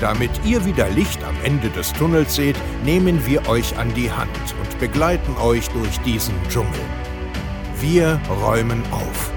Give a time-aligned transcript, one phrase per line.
[0.00, 4.30] Damit ihr wieder Licht am Ende des Tunnels seht, nehmen wir euch an die Hand
[4.60, 6.80] und begleiten euch durch diesen Dschungel.
[7.80, 9.32] Wir räumen auf.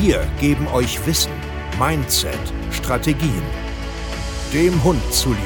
[0.00, 1.32] Wir geben euch Wissen,
[1.78, 2.38] Mindset,
[2.70, 3.42] Strategien.
[4.54, 5.40] Dem Hund zuliebe.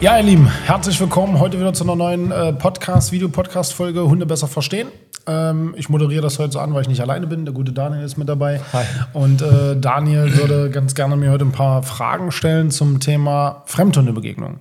[0.00, 4.48] Ja, ihr Lieben, herzlich willkommen heute wieder zu einer neuen äh, Podcast, Videopodcast-Folge Hunde besser
[4.48, 4.88] verstehen.
[5.30, 7.44] Ähm, ich moderiere das heute so an, weil ich nicht alleine bin.
[7.44, 8.60] Der gute Daniel ist mit dabei.
[8.72, 8.84] Hi.
[9.12, 14.58] Und äh, Daniel würde ganz gerne mir heute ein paar Fragen stellen zum Thema Fremdhundebegegnung.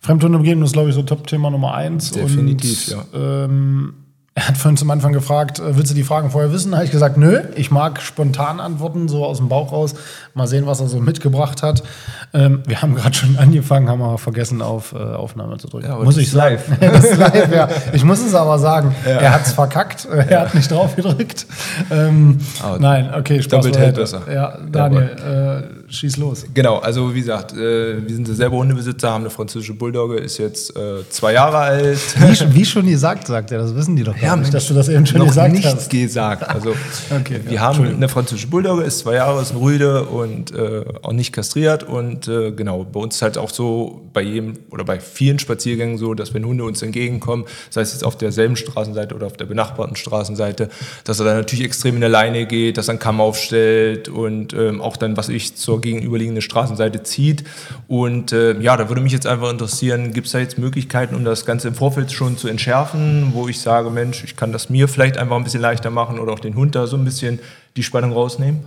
[0.00, 2.10] Fremdhundebegegnung ist, glaube ich, so Top-Thema Nummer eins.
[2.10, 3.44] Definitiv, und, ja.
[3.44, 3.94] Ähm,
[4.36, 6.72] er hat vorhin zum Anfang gefragt, äh, willst du die Fragen vorher wissen?
[6.72, 9.94] Da habe ich gesagt, nö, ich mag spontan antworten, so aus dem Bauch raus.
[10.34, 11.84] Mal sehen, was er so mitgebracht hat.
[12.32, 15.86] Ähm, wir haben gerade schon angefangen, haben aber vergessen, auf äh, Aufnahme zu drücken.
[15.86, 16.64] Ja, muss ich live.
[16.80, 17.68] das ist live, ja.
[17.92, 20.04] Ich muss es aber sagen, er hat es verkackt.
[20.06, 21.46] Er hat nicht drauf gedrückt.
[21.92, 22.38] Ähm,
[22.80, 24.22] nein, okay, Spaß doppelt hält besser.
[24.32, 26.44] Ja, Daniel, schieß los.
[26.54, 30.76] Genau, also wie gesagt, äh, wir sind selber Hundebesitzer, haben eine französische Bulldogge, ist jetzt
[30.76, 31.98] äh, zwei Jahre alt.
[32.18, 34.88] Wie, wie schon gesagt, sagt er, das wissen die doch gar nicht, dass du das
[34.88, 35.90] eben schon noch gesagt nichts hast.
[35.90, 36.48] gesagt.
[36.48, 36.74] Also
[37.20, 40.84] Okay, wir ja, haben eine französische Bulldogge, ist zwei Jahre, ist ein Rüde und äh,
[41.02, 41.82] auch nicht kastriert.
[41.82, 45.98] Und äh, genau, bei uns ist halt auch so, bei jedem oder bei vielen Spaziergängen
[45.98, 49.46] so, dass wenn Hunde uns entgegenkommen, sei es jetzt auf derselben Straßenseite oder auf der
[49.46, 50.68] benachbarten Straßenseite,
[51.04, 54.52] dass er dann natürlich extrem in der Leine geht, dass er einen Kamm aufstellt und
[54.54, 57.44] ähm, auch dann, was ich zur gegenüberliegenden Straßenseite zieht.
[57.86, 61.24] Und äh, ja, da würde mich jetzt einfach interessieren, gibt es da jetzt Möglichkeiten, um
[61.24, 64.88] das Ganze im Vorfeld schon zu entschärfen, wo ich sage, Mensch, ich kann das mir
[64.88, 67.38] vielleicht einfach ein bisschen leichter machen oder auch den Hund da so ein bisschen
[67.76, 68.60] die Spannung rausnehmen?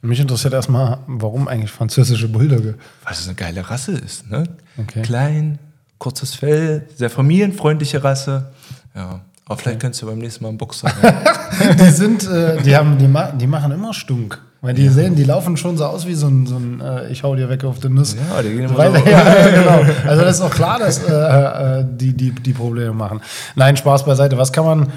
[0.00, 2.74] Mich interessiert erstmal, warum eigentlich französische Bulldogge?
[3.04, 4.30] Weil es eine geile Rasse ist.
[4.30, 4.44] Ne?
[4.76, 5.02] Okay.
[5.02, 5.58] Klein,
[5.98, 8.50] kurzes Fell, sehr familienfreundliche Rasse.
[8.94, 9.20] Ja.
[9.46, 10.92] Aber vielleicht könntest du beim nächsten Mal einen Boxer.
[11.80, 14.38] Die sind, äh, die haben, die, ma die machen immer Stunk.
[14.60, 17.22] Weil die sehen, die laufen schon so aus wie so ein, so ein äh, ich
[17.22, 18.16] hau dir weg auf den Nuss.
[18.16, 18.98] Ja, die gehen immer Weil, so.
[19.08, 19.10] ja,
[19.46, 19.92] ja, genau.
[20.04, 23.20] Also das ist doch klar, dass äh, äh, die, die, die Probleme machen.
[23.54, 24.36] Nein, Spaß beiseite.
[24.36, 24.88] Was kann man,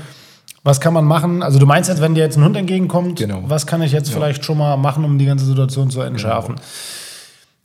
[0.63, 1.43] was kann man machen?
[1.43, 3.43] Also du meinst jetzt, wenn dir jetzt ein Hund entgegenkommt, Genau.
[3.45, 6.55] was kann ich jetzt vielleicht schon mal machen, um die ganze Situation zu entschärfen?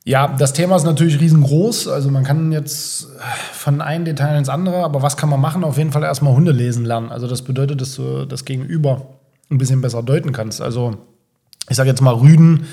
[0.05, 1.89] Ja, das Thema ist natürlich riesengroß.
[1.89, 3.09] Also man kann jetzt
[3.53, 5.65] von einem Detail ins andere, aber was kann man machen?
[5.65, 7.11] Auf jeden Fall erstmal Hunde lesen lernen.
[7.11, 9.03] Also das bedeutet, dass du das Gegenüber
[9.51, 10.61] ein bisschen besser deuten kannst.
[10.61, 10.99] Also
[11.69, 12.67] ich sage jetzt mal Rüden,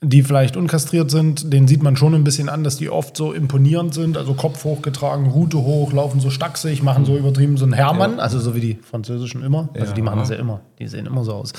[0.00, 3.32] die vielleicht unkastriert sind, denen sieht man schon ein bisschen an, dass die oft so
[3.32, 7.72] imponierend sind, also Kopf hochgetragen, Rute hoch, laufen so stacksig, machen so übertrieben so einen
[7.72, 9.70] Hermann, also so wie die Französischen immer.
[9.74, 10.04] Also die Ja.
[10.04, 11.52] machen das ja immer, die sehen immer so aus.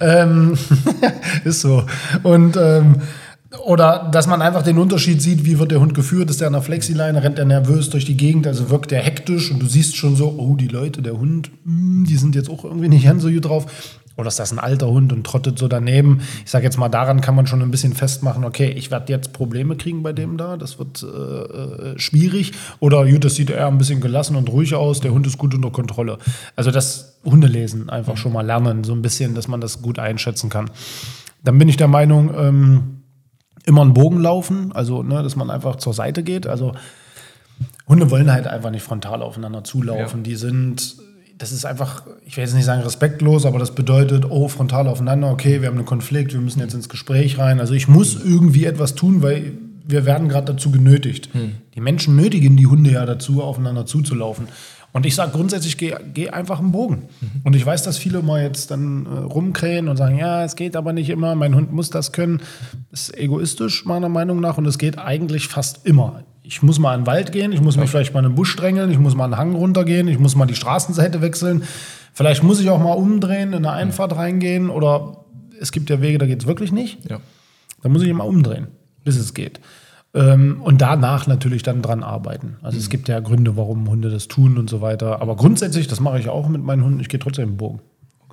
[0.00, 0.58] Ähm,
[1.44, 1.84] ist so.
[2.24, 2.96] Und ähm,
[3.64, 6.54] oder dass man einfach den Unterschied sieht, wie wird der Hund geführt, ist der an
[6.54, 9.96] der Flexileine, rennt er nervös durch die Gegend, also wirkt der hektisch und du siehst
[9.96, 13.22] schon so, oh, die Leute, der Hund, hm, die sind jetzt auch irgendwie nicht ganz
[13.22, 13.66] so gut drauf.
[14.16, 16.20] Oder ist das ein alter Hund und trottet so daneben?
[16.44, 19.32] Ich sage jetzt mal, daran kann man schon ein bisschen festmachen, okay, ich werde jetzt
[19.32, 22.52] Probleme kriegen bei dem da, das wird äh, äh, schwierig.
[22.80, 25.54] Oder gut, das sieht eher ein bisschen gelassen und ruhig aus, der Hund ist gut
[25.54, 26.18] unter Kontrolle.
[26.56, 30.50] Also das Hundelesen einfach schon mal lernen, so ein bisschen, dass man das gut einschätzen
[30.50, 30.70] kann.
[31.42, 33.00] Dann bin ich der Meinung, ähm,
[33.66, 36.46] immer einen Bogen laufen, also ne, dass man einfach zur Seite geht.
[36.46, 36.72] Also
[37.88, 40.22] Hunde wollen halt einfach nicht frontal aufeinander zulaufen.
[40.22, 40.96] Die sind,
[41.44, 45.30] das ist einfach, ich will jetzt nicht sagen respektlos, aber das bedeutet, oh, frontal aufeinander,
[45.30, 47.60] okay, wir haben einen Konflikt, wir müssen jetzt ins Gespräch rein.
[47.60, 49.52] Also ich muss irgendwie etwas tun, weil
[49.86, 51.28] wir werden gerade dazu genötigt.
[51.74, 54.48] Die Menschen nötigen die Hunde ja dazu, aufeinander zuzulaufen.
[54.94, 57.08] Und ich sage grundsätzlich, geh, geh einfach einen Bogen.
[57.42, 60.76] Und ich weiß, dass viele mal jetzt dann äh, rumkrähen und sagen, ja, es geht
[60.76, 62.40] aber nicht immer, mein Hund muss das können.
[62.90, 66.22] Das ist egoistisch meiner Meinung nach und es geht eigentlich fast immer.
[66.46, 68.54] Ich muss mal in den Wald gehen, ich muss mich vielleicht mal in den Busch
[68.54, 71.62] drängeln, ich muss mal einen Hang runtergehen, ich muss mal die Straßenseite wechseln.
[72.12, 75.24] Vielleicht muss ich auch mal umdrehen, in eine Einfahrt reingehen oder
[75.58, 77.10] es gibt ja Wege, da geht es wirklich nicht.
[77.10, 77.20] Ja.
[77.82, 78.66] Da muss ich immer umdrehen,
[79.04, 79.58] bis es geht.
[80.12, 82.58] Ähm, und danach natürlich dann dran arbeiten.
[82.60, 85.22] Also es gibt ja Gründe, warum Hunde das tun und so weiter.
[85.22, 87.80] Aber grundsätzlich, das mache ich auch mit meinen Hunden, ich gehe trotzdem im Bogen.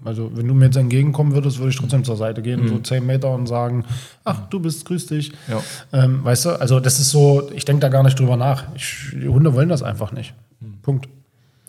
[0.03, 3.05] Also wenn du mir jetzt entgegenkommen würdest, würde ich trotzdem zur Seite gehen, so zehn
[3.05, 3.85] Meter und sagen,
[4.23, 5.31] ach, du bist, grüß dich.
[5.47, 5.61] Ja.
[5.93, 8.65] Ähm, weißt du, also das ist so, ich denke da gar nicht drüber nach.
[8.75, 10.33] Ich, die Hunde wollen das einfach nicht.
[10.81, 11.07] Punkt.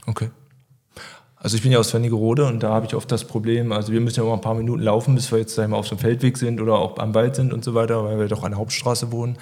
[0.07, 0.31] Okay.
[1.43, 4.01] Also ich bin ja aus Wernigerode und da habe ich oft das Problem, also wir
[4.01, 6.01] müssen ja immer ein paar Minuten laufen, bis wir jetzt sag mal, auf so einem
[6.01, 8.61] Feldweg sind oder auch am Wald sind und so weiter, weil wir doch an der
[8.61, 9.37] Hauptstraße wohnen.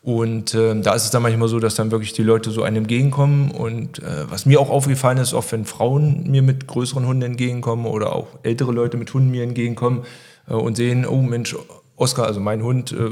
[0.00, 2.76] Und äh, da ist es dann manchmal so, dass dann wirklich die Leute so einem
[2.76, 3.50] entgegenkommen.
[3.50, 7.84] Und äh, was mir auch aufgefallen ist, oft wenn Frauen mir mit größeren Hunden entgegenkommen
[7.84, 10.04] oder auch ältere Leute mit Hunden mir entgegenkommen
[10.48, 11.56] äh, und sehen, oh Mensch,
[11.96, 13.10] Oscar, also mein Hund, äh,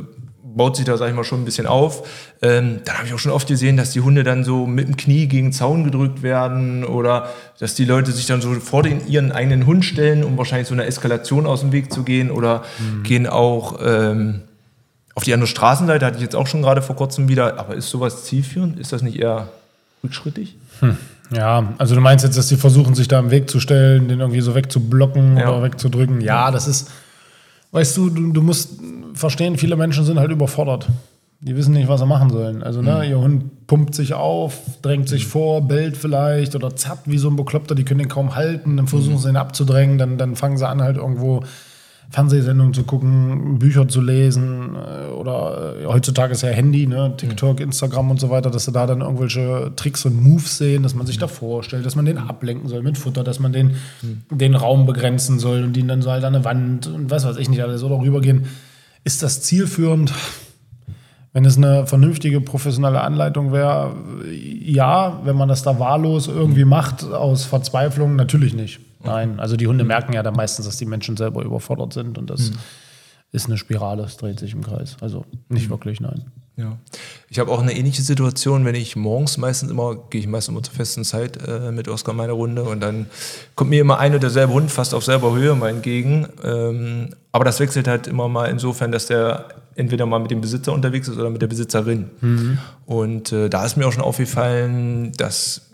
[0.58, 2.06] baut sich da, sag ich mal, schon ein bisschen auf.
[2.42, 4.98] Ähm, dann habe ich auch schon oft gesehen, dass die Hunde dann so mit dem
[4.98, 9.06] Knie gegen den Zaun gedrückt werden oder dass die Leute sich dann so vor den,
[9.08, 12.64] ihren eigenen Hund stellen, um wahrscheinlich so eine Eskalation aus dem Weg zu gehen oder
[12.78, 13.02] mhm.
[13.04, 14.42] gehen auch ähm,
[15.14, 17.58] auf die andere Straßenseite, hatte ich jetzt auch schon gerade vor kurzem wieder.
[17.58, 18.78] Aber ist sowas zielführend?
[18.78, 19.48] Ist das nicht eher
[20.04, 20.56] rückschrittig?
[20.80, 20.96] Hm.
[21.30, 24.20] Ja, also du meinst jetzt, dass die versuchen, sich da im Weg zu stellen, den
[24.20, 25.48] irgendwie so wegzublocken ja.
[25.48, 26.20] oder wegzudrücken.
[26.20, 26.90] Ja, das ist,
[27.72, 28.80] weißt du, du, du musst
[29.14, 30.88] verstehen, viele Menschen sind halt überfordert.
[31.40, 32.64] Die wissen nicht, was sie machen sollen.
[32.64, 33.10] Also, ne, mhm.
[33.10, 37.36] ihr Hund pumpt sich auf, drängt sich vor, bellt vielleicht oder zappt wie so ein
[37.36, 39.18] Bekloppter, die können den kaum halten, dann versuchen mhm.
[39.18, 41.44] sie ihn abzudrängen, dann, dann fangen sie an, halt irgendwo
[42.10, 47.60] Fernsehsendungen zu gucken, Bücher zu lesen äh, oder äh, heutzutage ist ja Handy, ne, TikTok,
[47.60, 51.06] Instagram und so weiter, dass sie da dann irgendwelche Tricks und Moves sehen, dass man
[51.06, 53.76] sich da vorstellt, dass man den ablenken soll mit Futter, dass man den,
[54.30, 57.36] den Raum begrenzen soll und ihn dann so halt an eine Wand und was weiß
[57.36, 58.46] ich nicht alles oder rübergehen.
[59.04, 60.12] Ist das zielführend?
[61.34, 63.94] Wenn es eine vernünftige professionelle Anleitung wäre,
[64.32, 68.80] ja, wenn man das da wahllos irgendwie macht aus Verzweiflung, natürlich nicht.
[69.04, 72.28] Nein, also die Hunde merken ja dann meistens, dass die Menschen selber überfordert sind und
[72.30, 72.58] das mhm.
[73.32, 74.96] ist eine Spirale, es dreht sich im Kreis.
[75.00, 75.70] Also nicht mhm.
[75.70, 76.24] wirklich, nein.
[76.58, 76.76] Ja.
[77.30, 80.62] Ich habe auch eine ähnliche Situation, wenn ich morgens meistens immer, gehe ich meistens immer
[80.64, 83.06] zur festen Zeit äh, mit Oskar meine Runde und dann
[83.54, 86.26] kommt mir immer ein und derselbe Hund fast auf selber Höhe mal entgegen.
[86.42, 89.44] Ähm, aber das wechselt halt immer mal insofern, dass der
[89.76, 92.10] entweder mal mit dem Besitzer unterwegs ist oder mit der Besitzerin.
[92.20, 92.58] Mhm.
[92.86, 95.70] Und äh, da ist mir auch schon aufgefallen, dass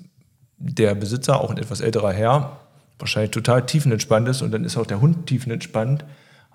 [0.58, 2.58] der Besitzer, auch ein etwas älterer Herr,
[2.98, 6.04] wahrscheinlich total tiefenentspannt ist und dann ist auch der Hund tiefenentspannt.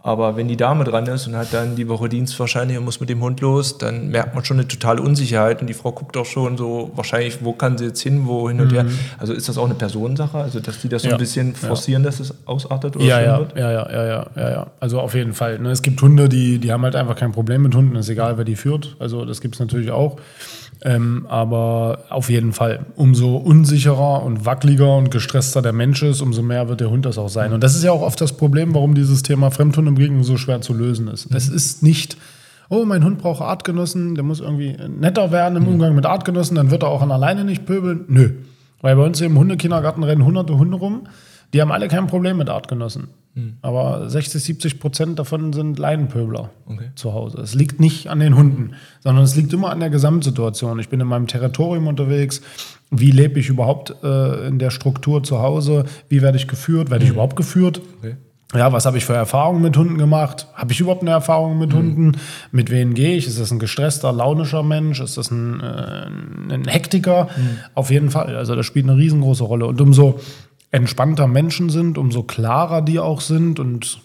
[0.02, 3.02] Aber wenn die Dame dran ist und hat dann die Woche Dienst wahrscheinlich und muss
[3.02, 6.16] mit dem Hund los, dann merkt man schon eine totale Unsicherheit und die Frau guckt
[6.16, 8.76] auch schon so wahrscheinlich, wo kann sie jetzt hin, wo hin und mhm.
[8.76, 8.86] her.
[9.18, 11.16] Also ist das auch eine Personensache, also dass die das so ja.
[11.16, 12.10] ein bisschen forcieren, ja.
[12.10, 13.58] dass es ausartet oder ja, ja, wird?
[13.58, 14.68] Ja, ja, ja, ja, ja, ja.
[14.80, 15.60] Also auf jeden Fall.
[15.60, 15.70] Ne?
[15.72, 18.46] Es gibt Hunde, die, die haben halt einfach kein Problem mit Hunden, ist egal, wer
[18.46, 18.96] die führt.
[19.00, 20.18] Also das gibt es natürlich auch.
[20.82, 26.42] Ähm, aber auf jeden Fall, umso unsicherer und wackeliger und gestresster der Mensch ist, umso
[26.42, 27.52] mehr wird der Hund das auch sein.
[27.52, 30.38] Und das ist ja auch oft das Problem, warum dieses Thema Fremdhund im Begegnung so
[30.38, 31.30] schwer zu lösen ist.
[31.30, 31.38] Mhm.
[31.38, 32.18] Es ist nicht,
[32.70, 35.70] oh, mein Hund braucht Artgenossen, der muss irgendwie netter werden im mhm.
[35.70, 38.06] Umgang mit Artgenossen, dann wird er auch an alleine nicht pöbeln.
[38.08, 38.32] Nö.
[38.82, 41.08] Weil bei uns im Hundekindergarten rennen hunderte Hunde rum,
[41.54, 43.10] die haben alle kein Problem mit Artgenossen.
[43.34, 43.58] Mhm.
[43.62, 46.92] Aber 60, 70 Prozent davon sind Leinenpöbler okay.
[46.96, 47.42] zu Hause.
[47.42, 48.72] Es liegt nicht an den Hunden,
[49.02, 50.80] sondern es liegt immer an der Gesamtsituation.
[50.80, 52.42] Ich bin in meinem Territorium unterwegs.
[52.92, 55.86] Wie lebe ich überhaupt äh, in der Struktur zu Hause?
[56.08, 56.90] Wie werde ich geführt?
[56.90, 57.16] Werde ich mhm.
[57.16, 57.82] überhaupt geführt?
[58.00, 58.16] Okay.
[58.56, 60.48] Ja, was habe ich für Erfahrungen mit Hunden gemacht?
[60.56, 61.78] Habe ich überhaupt eine Erfahrung mit mhm.
[61.78, 62.12] Hunden?
[62.52, 63.28] Mit wem gehe ich?
[63.28, 65.00] Ist das ein gestresster, launischer Mensch?
[65.00, 66.08] Ist das ein, äh,
[66.54, 67.26] ein Hektiker?
[67.36, 67.58] Mhm.
[67.76, 68.36] Auf jeden Fall.
[68.36, 69.68] Also das spielt eine riesengroße Rolle.
[69.68, 70.20] Und umso
[70.72, 73.60] entspannter Menschen sind, umso klarer die auch sind.
[73.60, 74.00] Und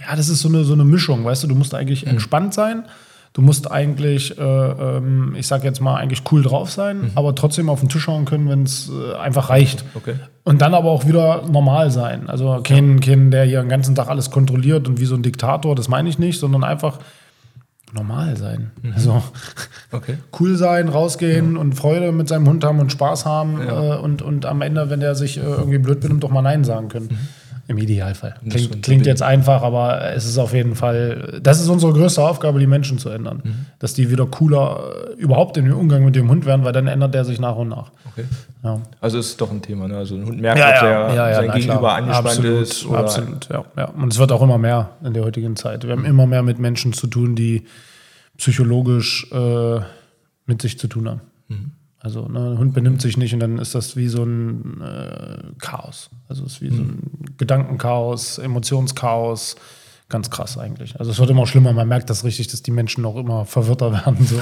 [0.00, 2.12] ja, das ist so eine, so eine Mischung, weißt du, du musst eigentlich mhm.
[2.12, 2.86] entspannt sein.
[3.34, 7.10] Du musst eigentlich, äh, ähm, ich sag jetzt mal, eigentlich cool drauf sein, mhm.
[7.16, 9.84] aber trotzdem auf den Tisch hauen können, wenn es äh, einfach reicht.
[9.94, 10.14] Okay.
[10.44, 12.30] Und dann aber auch wieder normal sein.
[12.30, 15.74] Also kein, kein, der hier den ganzen Tag alles kontrolliert und wie so ein Diktator,
[15.74, 17.00] das meine ich nicht, sondern einfach
[17.92, 18.70] normal sein.
[18.82, 18.92] Mhm.
[18.94, 19.20] Also
[19.90, 20.18] okay.
[20.38, 21.60] cool sein, rausgehen ja.
[21.60, 23.96] und Freude mit seinem Hund haben und Spaß haben ja.
[23.96, 26.62] äh, und, und am Ende, wenn der sich äh, irgendwie blöd benimmt, doch mal Nein
[26.62, 27.08] sagen können.
[27.10, 27.18] Mhm.
[27.66, 28.34] Im Idealfall.
[28.48, 32.58] Klingt, klingt, jetzt einfach, aber es ist auf jeden Fall, das ist unsere größte Aufgabe,
[32.58, 33.40] die Menschen zu ändern.
[33.42, 33.66] Mhm.
[33.78, 34.80] Dass die wieder cooler
[35.16, 37.56] äh, überhaupt in den Umgang mit dem Hund werden, weil dann ändert der sich nach
[37.56, 37.90] und nach.
[38.12, 38.24] Okay.
[38.62, 38.80] Ja.
[39.00, 39.96] Also ist doch ein Thema, ne?
[39.96, 41.96] Also ein Hund merkt, ja, ja, ob er sein Gegenüber klar.
[41.96, 42.86] angespannt absolut, ist.
[42.86, 43.84] Oder absolut, ja, ja.
[43.86, 45.84] Und es wird auch immer mehr in der heutigen Zeit.
[45.84, 46.08] Wir haben mhm.
[46.08, 47.64] immer mehr mit Menschen zu tun, die
[48.36, 49.80] psychologisch äh,
[50.44, 51.20] mit sich zu tun haben.
[52.04, 55.58] Also ne, ein Hund benimmt sich nicht und dann ist das wie so ein äh,
[55.58, 56.10] Chaos.
[56.28, 56.76] Also es ist wie mhm.
[56.76, 59.56] so ein Gedankenchaos, Emotionschaos.
[60.10, 61.00] Ganz krass eigentlich.
[61.00, 61.72] Also es wird immer schlimmer.
[61.72, 64.26] Man merkt das richtig, dass die Menschen auch immer verwirrter werden.
[64.26, 64.38] So.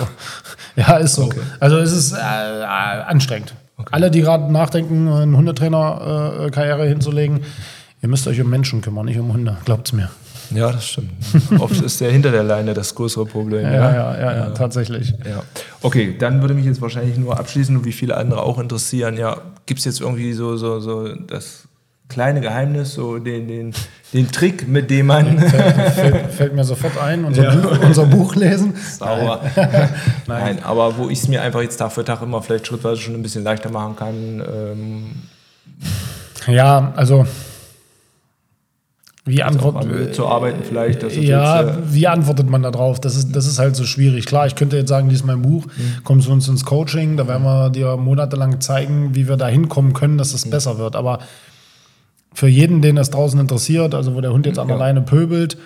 [0.74, 1.26] ja, ist so.
[1.26, 1.38] Okay.
[1.60, 3.54] Also es ist äh, äh anstrengend.
[3.76, 3.90] Okay.
[3.92, 7.42] Alle, die gerade nachdenken, eine Hundetrainer-Karriere hinzulegen,
[8.02, 9.56] ihr müsst euch um Menschen kümmern, nicht um Hunde.
[9.64, 10.10] Glaubt's mir.
[10.54, 11.10] Ja, das stimmt.
[11.58, 13.64] Oft ist der hinter der Leine das größere Problem.
[13.64, 15.14] Ja, ja, ja, ja, ja tatsächlich.
[15.24, 15.42] Ja.
[15.80, 19.16] Okay, dann würde mich jetzt wahrscheinlich nur abschließen und wie viele andere auch interessieren.
[19.16, 21.64] Ja, gibt es jetzt irgendwie so, so, so das
[22.08, 23.74] kleine Geheimnis, so den, den,
[24.12, 25.38] den Trick, mit dem man.
[25.38, 27.54] Fällt, fällt, fällt mir sofort ein, unser, ja.
[27.54, 28.74] Buch, unser Buch lesen.
[28.76, 29.40] Sauer.
[29.56, 29.88] Nein.
[30.26, 30.58] Nein.
[30.62, 33.22] aber wo ich es mir einfach jetzt Tag für Tag immer vielleicht schrittweise schon ein
[33.22, 34.42] bisschen leichter machen kann.
[34.46, 35.04] Ähm,
[36.46, 37.26] Ja, also
[39.24, 41.02] wie antwortet zu arbeiten vielleicht.
[41.04, 43.00] Ist ja, jetzt, äh, wie antwortet man da drauf?
[43.00, 44.26] Das ist, das ist halt so schwierig.
[44.26, 45.70] Klar, ich könnte jetzt sagen, lies mein Buch, Mhm.
[46.02, 49.92] komm zu uns ins Coaching, da werden wir dir monatelang zeigen, wie wir da hinkommen
[49.92, 50.36] können, dass Mhm.
[50.36, 50.96] es besser wird.
[50.96, 51.20] Aber
[52.34, 54.86] für jeden, den das draußen interessiert, also wo der Hund jetzt an der Ja.
[54.86, 55.56] Leine pöbelt,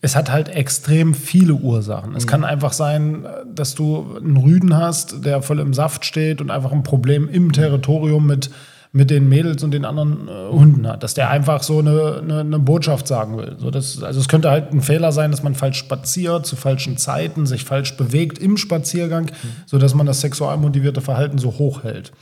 [0.00, 2.10] es hat halt extrem viele Ursachen.
[2.10, 2.16] Mhm.
[2.16, 6.50] Es kann einfach sein, dass du einen Rüden hast, der voll im Saft steht und
[6.50, 8.50] einfach ein Problem im Territorium mit,
[8.96, 11.02] mit den Mädels und den anderen äh, Hunden hat.
[11.02, 13.56] Dass der einfach so eine, eine, eine Botschaft sagen will.
[13.58, 16.96] So, das, also es könnte halt ein Fehler sein, dass man falsch spaziert, zu falschen
[16.96, 19.32] Zeiten, sich falsch bewegt im Spaziergang,
[19.66, 22.12] sodass man das sexual motivierte Verhalten so hoch hält.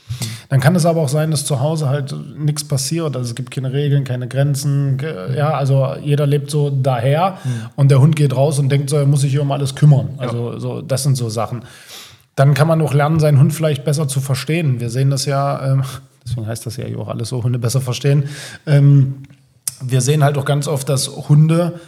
[0.49, 3.15] Dann kann es aber auch sein, dass zu Hause halt nichts passiert.
[3.15, 4.97] Also es gibt keine Regeln, keine Grenzen.
[4.97, 7.37] ge- Ja, also jeder lebt so daher
[7.75, 10.09] und der Hund geht raus und denkt so, er muss sich hier um alles kümmern.
[10.17, 11.65] Also so, das sind so Sachen.
[12.35, 14.79] Dann kann man auch lernen, seinen Hund vielleicht besser zu verstehen.
[14.79, 15.83] Wir sehen das ja, ähm,
[16.33, 18.23] deswegen heißt das ja auch alles so, Hunde besser verstehen.
[18.65, 19.15] Ähm,
[19.81, 21.79] wir sehen halt auch ganz oft, dass Hunde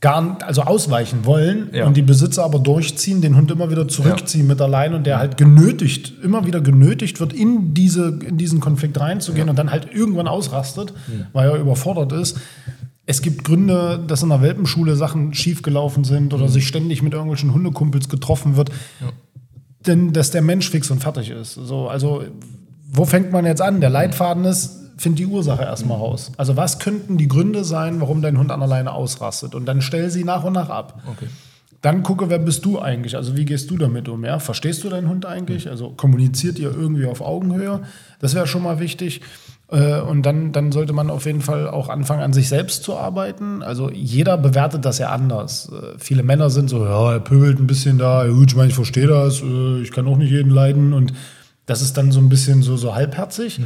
[0.00, 1.86] gar nicht, also ausweichen wollen Ja.
[1.86, 5.18] und die Besitzer aber durchziehen, den Hund immer wieder zurückziehen mit der Leine und der
[5.18, 9.88] halt genötigt, immer wieder genötigt wird, in, diese, in diesen Konflikt reinzugehen und dann halt
[9.94, 10.92] irgendwann ausrastet,
[11.32, 12.38] weil er überfordert ist.
[13.06, 17.52] Es gibt Gründe, dass in der Welpenschule Sachen schiefgelaufen sind oder sich ständig mit irgendwelchen
[17.54, 18.70] Hundekumpels getroffen wird.
[19.86, 21.54] Denn dass der Mensch fix und fertig ist.
[21.54, 22.22] So, also,
[22.94, 23.80] wo fängt man jetzt an?
[23.80, 26.30] Der Leitfaden ist, find die Ursache erstmal raus.
[26.36, 29.54] Also, was könnten die Gründe sein, warum dein Hund an der Leine ausrastet?
[29.54, 31.02] Und dann stell sie nach und nach ab.
[31.10, 31.26] Okay.
[31.80, 33.16] Dann gucke, wer bist du eigentlich?
[33.16, 34.24] Also, wie gehst du damit um?
[34.24, 34.38] Ja?
[34.38, 35.68] Verstehst du deinen Hund eigentlich?
[35.68, 37.80] Also, kommuniziert ihr irgendwie auf Augenhöhe?
[38.20, 39.22] Das wäre schon mal wichtig.
[39.72, 42.94] Äh, Und dann, dann sollte man auf jeden Fall auch anfangen, an sich selbst zu
[42.96, 43.62] arbeiten.
[43.62, 45.72] Also jeder bewertet das ja anders.
[45.72, 48.74] Äh, Viele Männer sind so, ja, er pöbelt ein bisschen da, gut, ich meine, ich
[48.74, 50.92] verstehe das, äh, ich kann auch nicht jeden leiden.
[50.92, 51.14] Und
[51.66, 53.60] das ist dann so ein bisschen so, so halbherzig.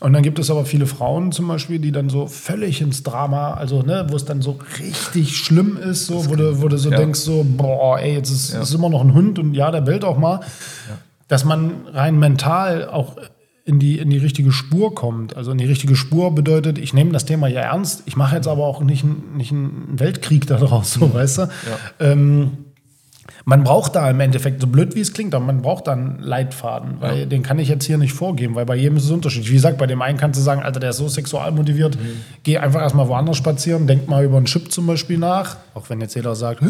[0.00, 3.54] Und dann gibt es aber viele Frauen zum Beispiel, die dann so völlig ins Drama,
[3.54, 6.90] also ne, wo es dann so richtig schlimm ist, so, wo du, wo du so
[6.90, 6.98] Ja.
[6.98, 10.04] denkst, so, boah, ey, jetzt ist, ist immer noch ein Hund und ja, der bellt
[10.04, 10.40] auch mal.
[11.28, 13.16] Dass man rein mental auch
[13.64, 15.34] in die, in die richtige Spur kommt.
[15.36, 18.46] Also in die richtige Spur bedeutet, ich nehme das Thema ja ernst, ich mache jetzt
[18.48, 21.48] aber auch nicht, einen- nicht einen Weltkrieg daraus, so, weißt du?
[22.00, 22.50] Ähm,
[23.44, 26.18] man braucht da im Endeffekt, so blöd wie es klingt, aber man braucht da einen
[26.20, 29.50] Leitfaden, weil den kann ich jetzt hier nicht vorgeben, weil bei jedem ist es unterschiedlich.
[29.50, 31.98] Wie gesagt, bei dem einen kannst du sagen, Alter, der ist so sexual motiviert,
[32.42, 36.00] geh einfach erstmal woanders spazieren, denk mal über einen Chip zum Beispiel nach, auch wenn
[36.00, 36.62] jetzt jeder sagt,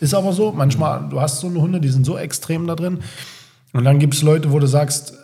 [0.00, 2.98] ist aber so, manchmal, du hast so eine Hunde, die sind so extrem da drin.
[3.72, 5.14] Und dann gibt es Leute, wo du sagst,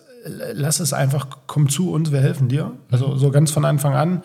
[0.53, 2.73] lass es einfach, komm zu uns, wir helfen dir.
[2.91, 4.23] Also so ganz von Anfang an.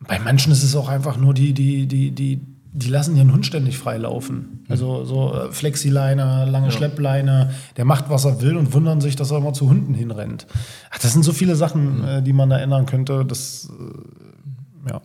[0.00, 2.40] Bei manchen ist es auch einfach nur die, die, die, die,
[2.76, 4.64] die lassen ihren Hund ständig freilaufen.
[4.68, 9.30] Also so äh, Flexileine, lange Schleppleine, der macht, was er will und wundern sich, dass
[9.30, 10.46] er immer zu Hunden hinrennt.
[10.90, 13.24] Ach, das sind so viele Sachen, äh, die man da ändern könnte.
[13.24, 15.00] Das, äh, ja.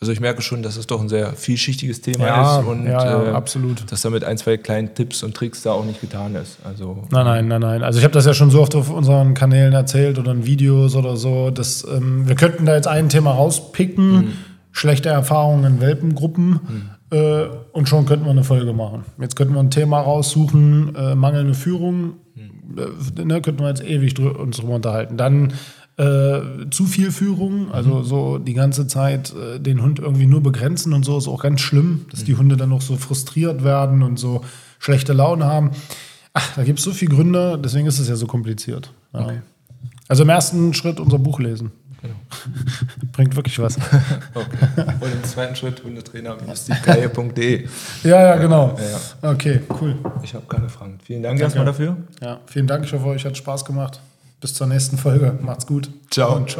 [0.00, 3.04] Also ich merke schon, dass es doch ein sehr vielschichtiges Thema Ja, ist und ja,
[3.04, 3.90] ja, äh, absolut.
[3.90, 6.58] dass da mit ein, zwei kleinen Tipps und Tricks da auch nicht getan ist.
[6.62, 7.82] Also Nein, nein, nein, nein.
[7.82, 10.94] Also ich habe das ja schon so oft auf unseren Kanälen erzählt oder in Videos
[10.94, 11.50] oder so.
[11.50, 14.34] Dass, ähm, wir könnten da jetzt ein Thema rauspicken,
[14.72, 16.60] schlechte Erfahrungen in Welpengruppen
[17.10, 19.04] äh, und schon könnten wir eine Folge machen.
[19.20, 24.14] Jetzt könnten wir ein Thema raussuchen, äh, mangelnde Führung, äh, ne, könnten wir jetzt ewig
[24.14, 25.16] drü uns drüber unterhalten.
[25.16, 25.52] Dann
[25.96, 30.92] äh, zu viel Führung, also so die ganze Zeit äh, den Hund irgendwie nur begrenzen
[30.92, 34.18] und so ist auch ganz schlimm, dass die Hunde dann noch so frustriert werden und
[34.18, 34.44] so
[34.78, 35.72] schlechte Laune haben.
[36.34, 38.92] Ach, da gibt es so viele Gründe, deswegen ist es ja so kompliziert.
[39.12, 39.32] Ja.
[40.06, 41.72] Also im ersten Schritt unser Buch lesen.
[43.18, 43.76] Bringt wirklich was.
[44.34, 44.84] okay.
[45.00, 47.66] und im zweiten Schritt hundetrainer-stevekeier.de.
[48.04, 48.78] Ja, ja, genau.
[49.20, 49.96] Ja, Okay, cool.
[50.22, 51.00] Ich habe keine Fragen.
[51.02, 51.96] Vielen Dank erstmal dafür.
[52.22, 52.84] Ja, vielen Dank.
[52.84, 53.98] Ich hoffe, euch hat Spaß gemacht.
[54.40, 55.36] Bis zur nächsten Folge.
[55.42, 55.90] Macht's gut.
[56.12, 56.36] Ciao.
[56.36, 56.56] Und ciao.